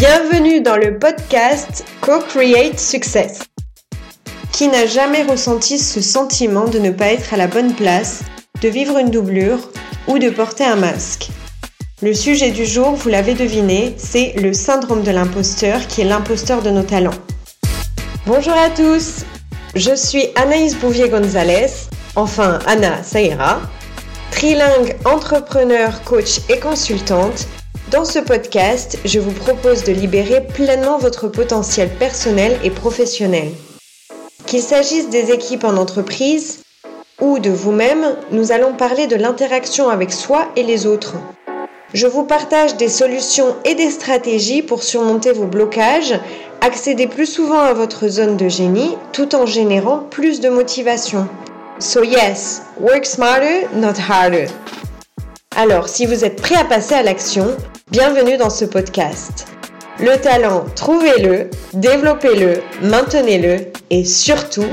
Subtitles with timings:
[0.00, 3.40] Bienvenue dans le podcast Co-Create Success.
[4.50, 8.22] Qui n'a jamais ressenti ce sentiment de ne pas être à la bonne place,
[8.62, 9.58] de vivre une doublure
[10.08, 11.28] ou de porter un masque?
[12.00, 16.62] Le sujet du jour, vous l'avez deviné, c'est le syndrome de l'imposteur qui est l'imposteur
[16.62, 17.20] de nos talents.
[18.24, 19.26] Bonjour à tous,
[19.74, 23.18] je suis Anaïs Bouvier-Gonzalez, enfin Anna, ça
[24.30, 27.46] trilingue, entrepreneur, coach et consultante
[27.90, 33.48] dans ce podcast, je vous propose de libérer pleinement votre potentiel personnel et professionnel.
[34.46, 36.62] Qu'il s'agisse des équipes en entreprise
[37.20, 41.14] ou de vous-même, nous allons parler de l'interaction avec soi et les autres.
[41.92, 46.14] Je vous partage des solutions et des stratégies pour surmonter vos blocages,
[46.60, 51.28] accéder plus souvent à votre zone de génie tout en générant plus de motivation.
[51.80, 54.46] So yes, work smarter, not harder.
[55.56, 57.56] Alors, si vous êtes prêt à passer à l'action,
[57.90, 59.48] bienvenue dans ce podcast.
[59.98, 64.66] Le talent, trouvez-le, développez-le, maintenez-le et surtout,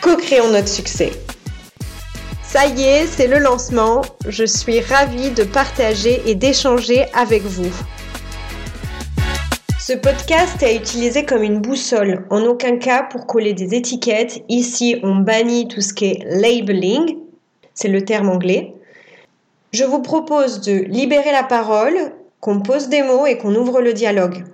[0.00, 1.10] co-créons notre succès.
[2.44, 4.02] Ça y est, c'est le lancement.
[4.28, 7.72] Je suis ravie de partager et d'échanger avec vous.
[9.80, 14.44] Ce podcast est utilisé comme une boussole, en aucun cas pour coller des étiquettes.
[14.48, 17.16] Ici, on bannit tout ce qui est labeling,
[17.74, 18.74] c'est le terme anglais.
[19.72, 23.92] Je vous propose de libérer la parole, qu'on pose des mots et qu'on ouvre le
[23.92, 24.44] dialogue.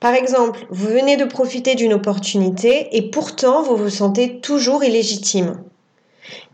[0.00, 5.62] Par exemple, vous venez de profiter d'une opportunité et pourtant vous vous sentez toujours illégitime.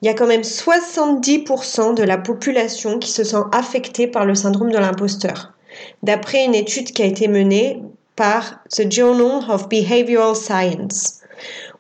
[0.01, 4.35] Il y a quand même 70% de la population qui se sent affectée par le
[4.35, 5.53] syndrome de l'imposteur,
[6.03, 7.83] d'après une étude qui a été menée
[8.17, 11.21] par The Journal of Behavioral Science.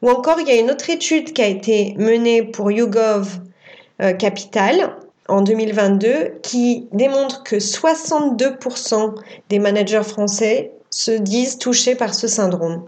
[0.01, 3.39] Ou encore, il y a une autre étude qui a été menée pour YouGov
[4.01, 4.97] euh, Capital
[5.33, 9.15] en 2022 qui démontre que 62%
[9.49, 12.85] des managers français se disent touchés par ce syndrome.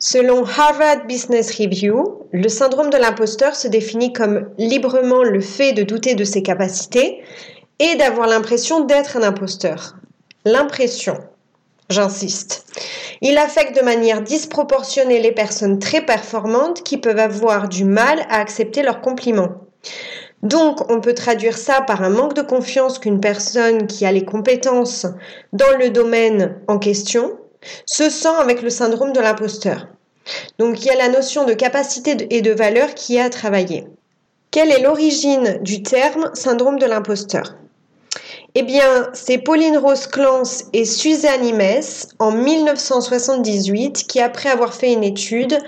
[0.00, 5.84] Selon Harvard Business Review, le syndrome de l'imposteur se définit comme librement le fait de
[5.84, 7.22] douter de ses capacités
[7.78, 9.94] et d'avoir l'impression d'être un imposteur.
[10.44, 11.16] L'impression,
[11.88, 12.66] j'insiste.
[13.20, 18.40] Il affecte de manière disproportionnée les personnes très performantes qui peuvent avoir du mal à
[18.40, 19.52] accepter leurs compliments.
[20.42, 24.24] Donc, on peut traduire ça par un manque de confiance qu'une personne qui a les
[24.24, 25.06] compétences
[25.52, 27.38] dans le domaine en question
[27.86, 29.88] se sent avec le syndrome de l'imposteur.
[30.58, 33.86] Donc, il y a la notion de capacité et de valeur qui est à travailler.
[34.50, 37.56] Quelle est l'origine du terme syndrome de l'imposteur?
[38.54, 41.82] Eh bien, c'est Pauline Rose Clance et Suzanne Imes
[42.18, 45.58] en 1978 qui, après avoir fait une étude,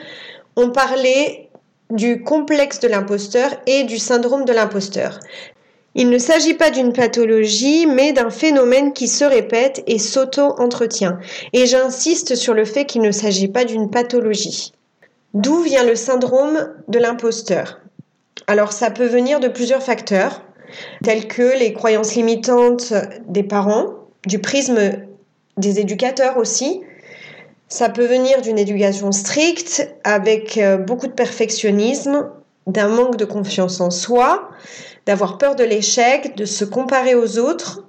[0.57, 1.48] ont parlé
[1.91, 5.19] du complexe de l'imposteur et du syndrome de l'imposteur.
[5.95, 11.19] Il ne s'agit pas d'une pathologie, mais d'un phénomène qui se répète et s'auto-entretient.
[11.53, 14.73] Et j'insiste sur le fait qu'il ne s'agit pas d'une pathologie.
[15.35, 17.81] D'où vient le syndrome de l'imposteur?
[18.47, 20.43] Alors ça peut venir de plusieurs facteurs,
[21.03, 22.93] tels que les croyances limitantes
[23.27, 23.87] des parents,
[24.27, 24.79] du prisme
[25.57, 26.83] des éducateurs aussi,
[27.69, 32.31] ça peut venir d'une éducation stricte, avec euh, beaucoup de perfectionnisme,
[32.67, 34.49] d'un manque de confiance en soi,
[35.07, 37.85] d'avoir peur de l'échec, de se comparer aux autres,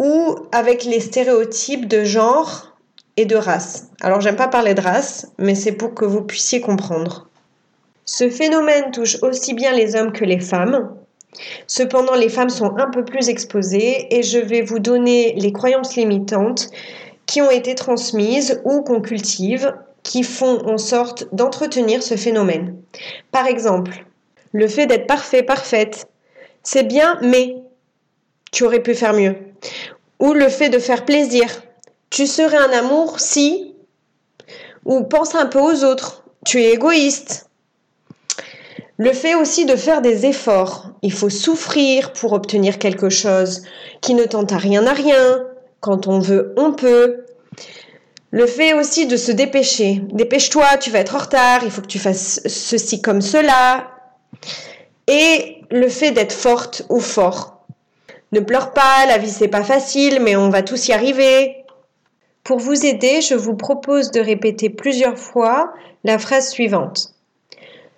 [0.00, 2.76] ou avec les stéréotypes de genre
[3.16, 3.90] et de race.
[4.00, 7.28] Alors j'aime pas parler de race, mais c'est pour que vous puissiez comprendre.
[8.04, 10.94] Ce phénomène touche aussi bien les hommes que les femmes.
[11.66, 15.96] Cependant, les femmes sont un peu plus exposées et je vais vous donner les croyances
[15.96, 16.70] limitantes
[17.26, 22.76] qui ont été transmises ou qu'on cultive, qui font en sorte d'entretenir ce phénomène.
[23.32, 24.04] Par exemple,
[24.52, 26.06] le fait d'être parfait, parfaite,
[26.62, 27.56] c'est bien, mais
[28.52, 29.36] tu aurais pu faire mieux.
[30.20, 31.46] Ou le fait de faire plaisir,
[32.10, 33.74] tu serais un amour si,
[34.84, 37.48] ou pense un peu aux autres, tu es égoïste.
[38.96, 43.62] Le fait aussi de faire des efforts, il faut souffrir pour obtenir quelque chose
[44.00, 45.44] qui ne tente à rien à rien,
[45.84, 47.26] quand on veut, on peut.
[48.30, 50.00] Le fait aussi de se dépêcher.
[50.12, 53.90] Dépêche-toi, tu vas être en retard, il faut que tu fasses ceci comme cela.
[55.06, 57.66] Et le fait d'être forte ou fort.
[58.32, 61.54] Ne pleure pas, la vie c'est pas facile, mais on va tous y arriver.
[62.44, 67.14] Pour vous aider, je vous propose de répéter plusieurs fois la phrase suivante.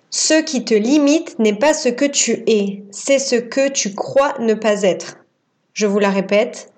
[0.09, 4.33] Ce qui te limite n'est pas ce que tu es, c'est ce que tu crois
[4.39, 5.19] ne pas être.
[5.73, 6.69] Je vous la répète.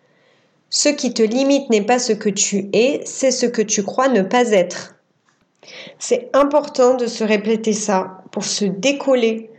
[0.69, 4.07] Ce qui te limite n'est pas ce que tu es, c'est ce que tu crois
[4.07, 4.95] ne pas être.
[5.98, 9.50] C'est important de se répéter ça pour se décoller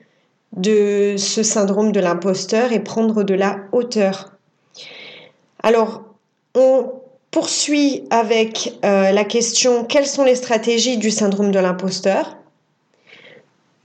[0.57, 4.33] de ce syndrome de l'imposteur et prendre de la hauteur.
[5.62, 6.03] Alors,
[6.55, 6.93] on
[7.31, 12.37] poursuit avec euh, la question quelles sont les stratégies du syndrome de l'imposteur?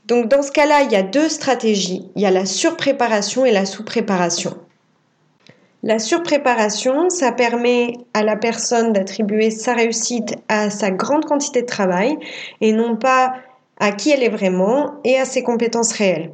[0.08, 2.08] Donc dans ce cas-là, il y a deux stratégies.
[2.16, 4.56] Il y a la surpréparation et la sous-préparation.
[5.88, 11.68] La surpréparation, ça permet à la personne d'attribuer sa réussite à sa grande quantité de
[11.68, 12.18] travail
[12.60, 13.36] et non pas
[13.80, 16.32] à qui elle est vraiment et à ses compétences réelles.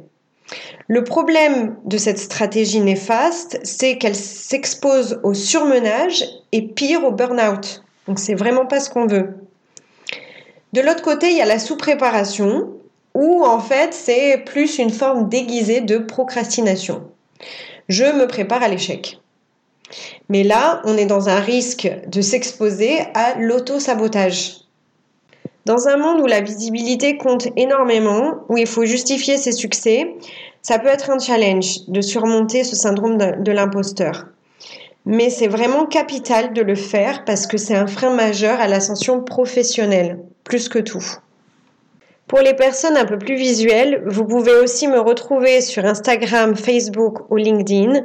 [0.88, 7.84] Le problème de cette stratégie néfaste, c'est qu'elle s'expose au surmenage et pire au burn-out.
[8.08, 9.34] Donc c'est vraiment pas ce qu'on veut.
[10.72, 12.70] De l'autre côté, il y a la sous-préparation
[13.12, 17.02] où en fait c'est plus une forme déguisée de procrastination.
[17.90, 19.18] Je me prépare à l'échec.
[20.28, 24.62] Mais là, on est dans un risque de s'exposer à l'auto-sabotage.
[25.64, 30.16] Dans un monde où la visibilité compte énormément, où il faut justifier ses succès,
[30.60, 34.26] ça peut être un challenge de surmonter ce syndrome de, l'imposteur.
[35.06, 39.22] Mais c'est vraiment capital de le faire parce que c'est un frein majeur à l'ascension
[39.22, 41.04] professionnelle, plus que tout.
[42.28, 47.30] Pour les personnes un peu plus visuelles, vous pouvez aussi me retrouver sur Instagram, Facebook
[47.30, 48.04] ou LinkedIn.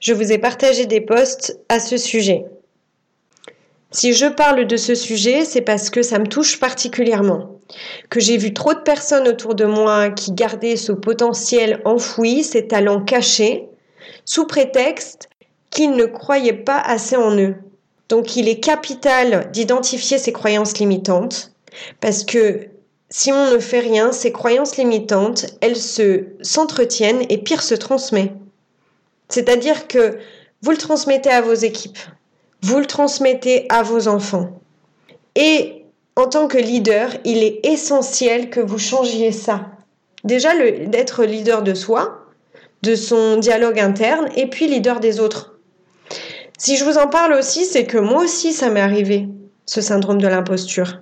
[0.00, 2.44] Je vous ai partagé des posts à ce sujet.
[3.90, 7.58] Si je parle de ce sujet, c'est parce que ça me touche particulièrement.
[8.08, 12.68] Que j'ai vu trop de personnes autour de moi qui gardaient ce potentiel enfoui, ces
[12.68, 13.68] talents cachés,
[14.24, 15.28] sous prétexte
[15.70, 17.56] qu'ils ne croyaient pas assez en eux.
[18.08, 21.52] Donc il est capital d'identifier ces croyances limitantes,
[22.00, 22.68] parce que
[23.10, 28.32] si on ne fait rien, ces croyances limitantes, elles se s'entretiennent et pire se transmet.
[29.28, 30.18] C'est-à-dire que
[30.62, 31.98] vous le transmettez à vos équipes,
[32.62, 34.60] vous le transmettez à vos enfants.
[35.36, 35.84] Et
[36.16, 39.66] en tant que leader, il est essentiel que vous changiez ça.
[40.24, 40.50] Déjà,
[40.86, 42.26] d'être leader de soi,
[42.82, 45.58] de son dialogue interne, et puis leader des autres.
[46.58, 49.28] Si je vous en parle aussi, c'est que moi aussi, ça m'est arrivé,
[49.64, 50.98] ce syndrome de l'imposture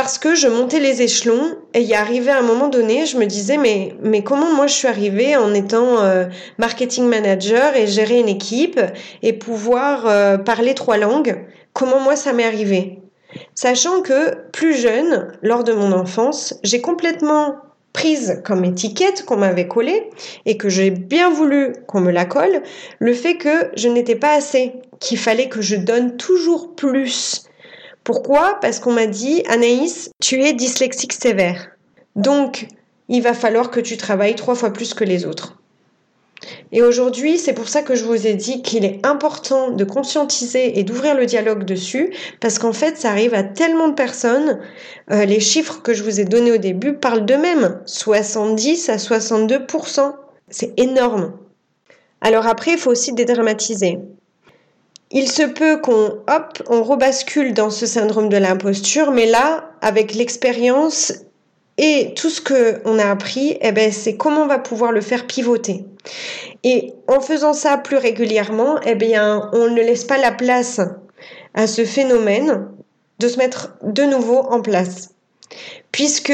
[0.00, 3.26] parce que je montais les échelons et y arrivé à un moment donné, je me
[3.26, 8.20] disais mais mais comment moi je suis arrivée en étant euh, marketing manager et gérer
[8.20, 8.80] une équipe
[9.24, 13.00] et pouvoir euh, parler trois langues, comment moi ça m'est arrivé?
[13.56, 17.56] Sachant que plus jeune, lors de mon enfance, j'ai complètement
[17.92, 20.10] prise comme étiquette qu'on m'avait collée
[20.46, 22.62] et que j'ai bien voulu qu'on me la colle,
[23.00, 27.47] le fait que je n'étais pas assez, qu'il fallait que je donne toujours plus
[28.04, 28.58] pourquoi?
[28.60, 31.68] Parce qu'on m'a dit, Anaïs, tu es dyslexique sévère.
[32.16, 32.68] Donc,
[33.08, 35.58] il va falloir que tu travailles trois fois plus que les autres.
[36.70, 40.78] Et aujourd'hui, c'est pour ça que je vous ai dit qu'il est important de conscientiser
[40.78, 44.60] et d'ouvrir le dialogue dessus, parce qu'en fait, ça arrive à tellement de personnes.
[45.10, 47.80] Euh, les chiffres que je vous ai donnés au début parlent d'eux-mêmes.
[47.86, 50.14] 70 à 62%.
[50.48, 51.34] C'est énorme.
[52.20, 53.98] Alors après, il faut aussi dédramatiser
[55.10, 60.14] il se peut qu'on hop, on rebascule dans ce syndrome de l'imposture, mais là, avec
[60.14, 61.12] l'expérience
[61.78, 65.00] et tout ce que on a appris, eh ben, c'est comment on va pouvoir le
[65.00, 65.84] faire pivoter.
[66.64, 70.80] Et en faisant ça plus régulièrement, eh bien, on ne laisse pas la place
[71.54, 72.68] à ce phénomène
[73.18, 75.10] de se mettre de nouveau en place.
[75.92, 76.32] Puisque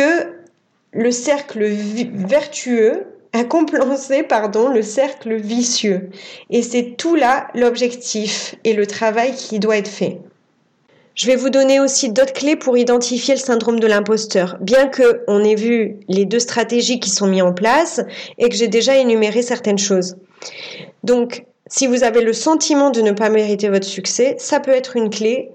[0.92, 6.08] le cercle vertueux à compenser pardon, le cercle vicieux.
[6.50, 10.20] Et c'est tout là l'objectif et le travail qui doit être fait.
[11.16, 15.22] Je vais vous donner aussi d'autres clés pour identifier le syndrome de l'imposteur, bien que
[15.28, 18.00] on ait vu les deux stratégies qui sont mises en place
[18.38, 20.16] et que j'ai déjà énuméré certaines choses.
[21.02, 24.96] Donc, si vous avez le sentiment de ne pas mériter votre succès, ça peut être
[24.96, 25.50] une clé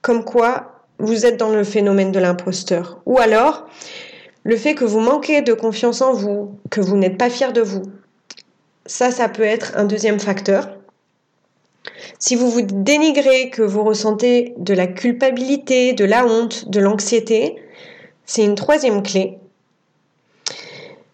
[0.00, 3.00] comme quoi vous êtes dans le phénomène de l'imposteur.
[3.04, 3.66] Ou alors,
[4.44, 7.62] le fait que vous manquez de confiance en vous, que vous n'êtes pas fier de
[7.62, 7.82] vous,
[8.86, 10.68] ça, ça peut être un deuxième facteur.
[12.18, 17.56] Si vous vous dénigrez, que vous ressentez de la culpabilité, de la honte, de l'anxiété,
[18.26, 19.38] c'est une troisième clé.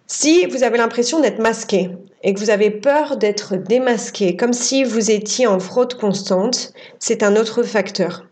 [0.09, 1.91] Si vous avez l'impression d'être masqué
[2.23, 7.23] et que vous avez peur d'être démasqué, comme si vous étiez en fraude constante, c'est
[7.23, 8.27] un autre facteur.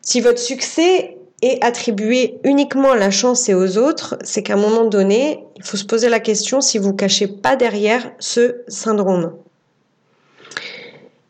[0.00, 4.86] Si votre succès et attribuer uniquement la chance et aux autres, c'est qu'à un moment
[4.86, 9.34] donné, il faut se poser la question si vous cachez pas derrière ce syndrome.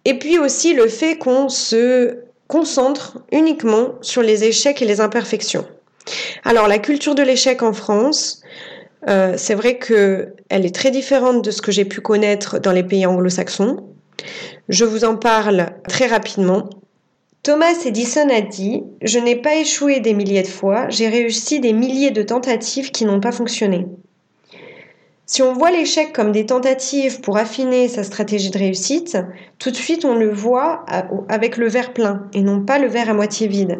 [0.04, 5.66] Et puis aussi le fait qu'on se concentre uniquement sur les échecs et les imperfections.
[6.44, 8.42] Alors la culture de l'échec en France,
[9.08, 12.84] euh, c'est vrai qu'elle est très différente de ce que j'ai pu connaître dans les
[12.84, 13.84] pays anglo-saxons.
[14.68, 16.70] Je vous en parle très rapidement.
[17.46, 21.72] Thomas Edison a dit Je n'ai pas échoué des milliers de fois, j'ai réussi des
[21.72, 23.86] milliers de tentatives qui n'ont pas fonctionné.
[25.26, 29.16] Si on voit l'échec comme des tentatives pour affiner sa stratégie de réussite,
[29.60, 30.84] tout de suite on le voit
[31.28, 33.78] avec le verre plein et non pas le verre à moitié vide.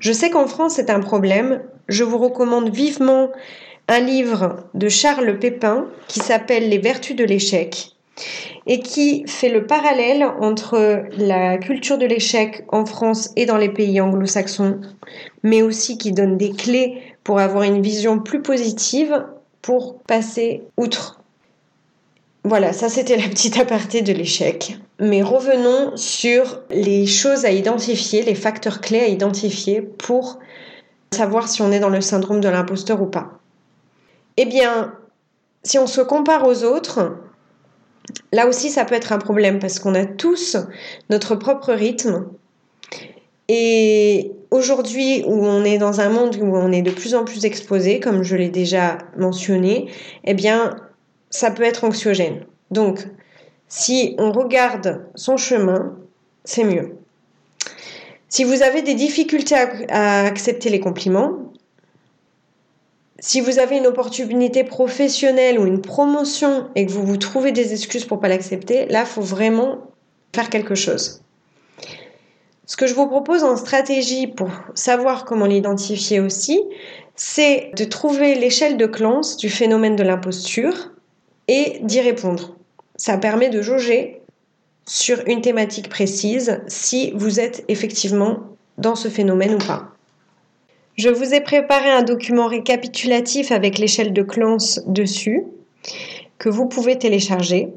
[0.00, 1.62] Je sais qu'en France c'est un problème.
[1.86, 3.30] Je vous recommande vivement
[3.86, 7.93] un livre de Charles Pépin qui s'appelle Les vertus de l'échec
[8.66, 13.68] et qui fait le parallèle entre la culture de l'échec en France et dans les
[13.68, 14.80] pays anglo-saxons,
[15.42, 19.24] mais aussi qui donne des clés pour avoir une vision plus positive
[19.62, 21.20] pour passer outre.
[22.44, 24.76] Voilà, ça c'était la petite aparté de l'échec.
[25.00, 30.38] Mais revenons sur les choses à identifier, les facteurs clés à identifier pour
[31.12, 33.38] savoir si on est dans le syndrome de l'imposteur ou pas.
[34.36, 34.92] Eh bien,
[35.62, 37.16] si on se compare aux autres,
[38.32, 40.56] là aussi ça peut être un problème parce qu'on a tous
[41.10, 42.26] notre propre rythme.
[43.48, 47.44] Et aujourd'hui, où on est dans un monde où on est de plus en plus
[47.44, 49.90] exposé, comme je l'ai déjà mentionné,
[50.24, 50.76] eh bien,
[51.28, 52.46] ça peut être anxiogène.
[52.70, 53.06] Donc,
[53.68, 55.94] si on regarde son chemin,
[56.44, 56.96] c'est mieux.
[58.28, 59.56] Si vous avez des difficultés
[59.88, 61.43] à, accepter les compliments,
[63.24, 67.72] si vous avez une opportunité professionnelle ou une promotion et que vous vous trouvez des
[67.72, 69.78] excuses pour pas l'accepter, là, il faut vraiment
[70.34, 71.22] faire quelque chose.
[72.66, 76.60] Ce que je vous propose en stratégie pour savoir comment l'identifier aussi,
[77.16, 80.92] c'est de trouver l'échelle de Clance du phénomène de l'imposture
[81.48, 82.54] et d'y répondre.
[82.96, 84.20] Ça permet de jauger
[84.86, 88.40] sur une thématique précise si vous êtes effectivement
[88.76, 89.93] dans ce phénomène ou pas.
[90.96, 95.44] Je vous ai préparé un document récapitulatif avec l'échelle de Clance dessus
[96.38, 97.72] que vous pouvez télécharger.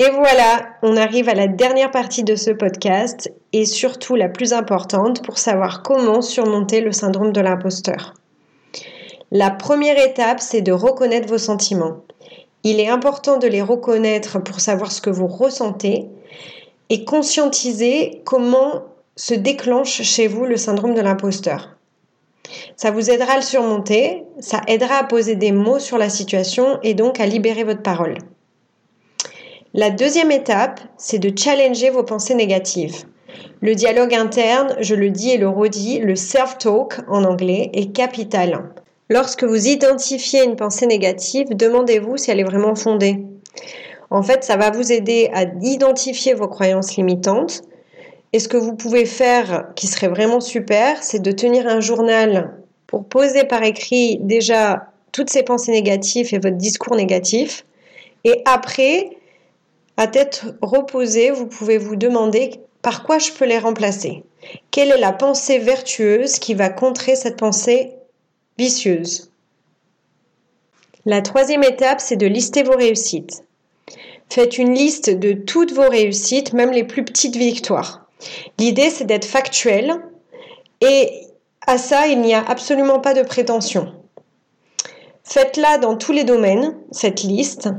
[0.00, 4.52] Et voilà, on arrive à la dernière partie de ce podcast et surtout la plus
[4.52, 8.14] importante pour savoir comment surmonter le syndrome de l'imposteur.
[9.30, 11.98] La première étape, c'est de reconnaître vos sentiments.
[12.64, 16.08] Il est important de les reconnaître pour savoir ce que vous ressentez
[16.90, 18.82] et conscientiser comment
[19.14, 21.73] se déclenche chez vous le syndrome de l'imposteur.
[22.76, 26.78] Ça vous aidera à le surmonter, ça aidera à poser des mots sur la situation
[26.82, 28.18] et donc à libérer votre parole.
[29.72, 33.04] La deuxième étape, c'est de challenger vos pensées négatives.
[33.60, 38.70] Le dialogue interne, je le dis et le redis, le self-talk en anglais, est capital.
[39.10, 43.24] Lorsque vous identifiez une pensée négative, demandez-vous si elle est vraiment fondée.
[44.10, 47.62] En fait, ça va vous aider à identifier vos croyances limitantes.
[48.34, 52.58] Et ce que vous pouvez faire, qui serait vraiment super, c'est de tenir un journal
[52.88, 57.64] pour poser par écrit déjà toutes ces pensées négatives et votre discours négatif.
[58.24, 59.10] Et après,
[59.96, 62.50] à tête reposée, vous pouvez vous demander
[62.82, 64.24] par quoi je peux les remplacer.
[64.72, 67.92] Quelle est la pensée vertueuse qui va contrer cette pensée
[68.58, 69.30] vicieuse?
[71.06, 73.44] La troisième étape, c'est de lister vos réussites.
[74.28, 78.03] Faites une liste de toutes vos réussites, même les plus petites victoires.
[78.58, 80.00] L'idée, c'est d'être factuel
[80.80, 81.26] et
[81.66, 83.92] à ça, il n'y a absolument pas de prétention.
[85.22, 87.70] Faites-la dans tous les domaines, cette liste,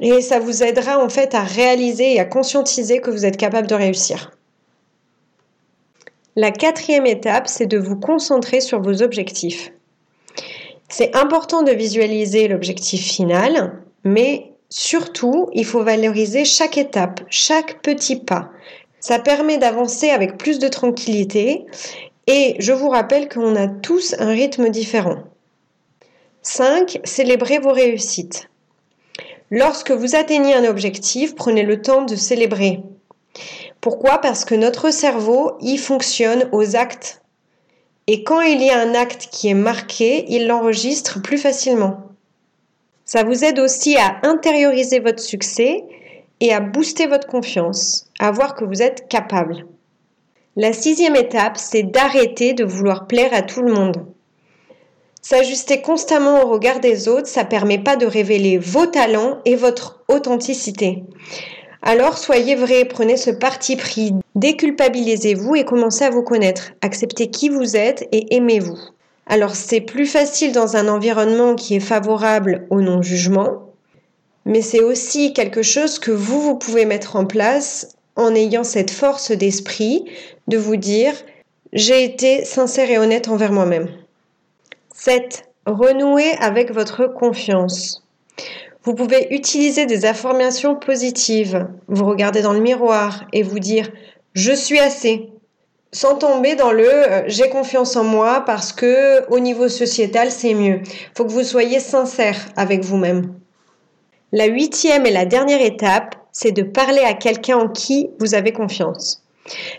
[0.00, 3.66] et ça vous aidera en fait à réaliser et à conscientiser que vous êtes capable
[3.66, 4.32] de réussir.
[6.36, 9.72] La quatrième étape, c'est de vous concentrer sur vos objectifs.
[10.88, 18.16] C'est important de visualiser l'objectif final, mais surtout, il faut valoriser chaque étape, chaque petit
[18.16, 18.50] pas.
[19.00, 21.66] Ça permet d'avancer avec plus de tranquillité
[22.26, 25.16] et je vous rappelle qu'on a tous un rythme différent.
[26.42, 27.00] 5.
[27.04, 28.48] Célébrez vos réussites.
[29.50, 32.82] Lorsque vous atteignez un objectif, prenez le temps de célébrer.
[33.80, 34.18] Pourquoi?
[34.18, 37.22] Parce que notre cerveau, y fonctionne aux actes.
[38.06, 41.98] Et quand il y a un acte qui est marqué, il l'enregistre plus facilement.
[43.04, 45.84] Ça vous aide aussi à intérioriser votre succès
[46.40, 49.66] et à booster votre confiance, à voir que vous êtes capable.
[50.54, 54.04] La sixième étape, c'est d'arrêter de vouloir plaire à tout le monde.
[55.22, 60.04] S'ajuster constamment au regard des autres, ça permet pas de révéler vos talents et votre
[60.08, 61.02] authenticité.
[61.82, 66.72] Alors soyez vrai, prenez ce parti pris, déculpabilisez-vous et commencez à vous connaître.
[66.82, 68.78] Acceptez qui vous êtes et aimez-vous.
[69.26, 73.72] Alors c'est plus facile dans un environnement qui est favorable au non-jugement,
[74.44, 78.90] mais c'est aussi quelque chose que vous, vous pouvez mettre en place en ayant cette
[78.90, 80.04] force d'esprit
[80.48, 81.12] de vous dire
[81.72, 83.88] j'ai été sincère et honnête envers moi-même.
[84.94, 85.44] 7.
[85.66, 88.02] Renouer avec votre confiance.
[88.82, 91.68] Vous pouvez utiliser des affirmations positives.
[91.86, 93.88] Vous regardez dans le miroir et vous dire
[94.32, 95.30] je suis assez.
[95.92, 100.54] Sans tomber dans le euh, j'ai confiance en moi parce que au niveau sociétal c'est
[100.54, 100.80] mieux.
[101.16, 103.34] Faut que vous soyez sincère avec vous-même.
[104.32, 108.52] La huitième et la dernière étape, c'est de parler à quelqu'un en qui vous avez
[108.52, 109.22] confiance.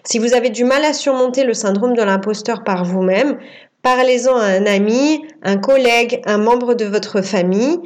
[0.03, 3.37] Si vous avez du mal à surmonter le syndrome de l'imposteur par vous-même,
[3.81, 7.79] parlez-en à un ami, un collègue, un membre de votre famille,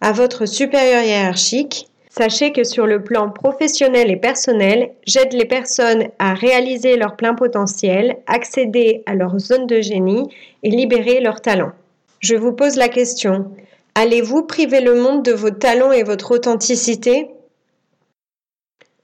[0.00, 1.88] à votre supérieur hiérarchique.
[2.10, 7.34] Sachez que sur le plan professionnel et personnel, j'aide les personnes à réaliser leur plein
[7.34, 10.28] potentiel, accéder à leur zone de génie
[10.62, 11.72] et libérer leurs talents.
[12.20, 13.50] Je vous pose la question,
[13.96, 17.33] allez-vous priver le monde de vos talents et votre authenticité?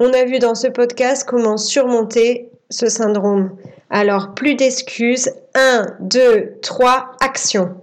[0.03, 3.59] On a vu dans ce podcast comment surmonter ce syndrome.
[3.91, 5.31] Alors, plus d'excuses.
[5.55, 7.77] 1, 2, 3, action.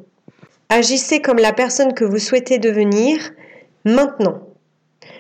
[0.70, 3.20] Agissez comme la personne que vous souhaitez devenir
[3.86, 4.40] maintenant.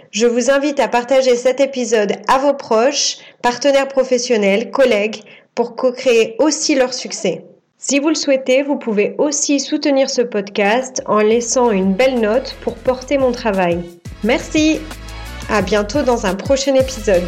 [0.10, 5.22] Je vous invite à partager cet épisode à vos proches, partenaires professionnels, collègues,
[5.54, 7.46] pour co-créer aussi leur succès.
[7.78, 12.56] Si vous le souhaitez, vous pouvez aussi soutenir ce podcast en laissant une belle note
[12.62, 13.84] pour porter mon travail.
[14.24, 14.80] Merci.
[15.50, 17.24] À bientôt dans un prochain épisode.